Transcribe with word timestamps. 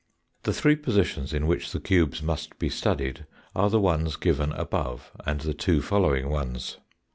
The 0.41 0.51
three 0.51 0.75
positions 0.75 1.31
in 1.31 1.45
which 1.45 1.71
the 1.71 1.79
cubes 1.79 2.23
must 2.23 2.57
be 2.57 2.69
studied 2.69 3.27
are 3.55 3.69
the 3.69 3.79
one 3.79 4.09
given 4.19 4.51
above 4.53 5.11
and 5.27 5.41
the 5.41 5.53
two 5.53 5.79
following 5.83 6.27
ones. 6.27 6.77